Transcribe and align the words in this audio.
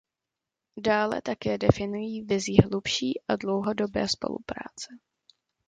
Dále 0.77 1.21
také 1.21 1.57
definují 1.57 2.21
vizi 2.21 2.51
hlubší 2.65 3.21
a 3.27 3.35
dlouhodobé 3.35 4.07
spolupráce. 4.07 4.87